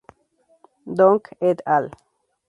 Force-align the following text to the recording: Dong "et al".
Dong 0.99 1.21
"et 1.41 1.61
al". 1.67 1.91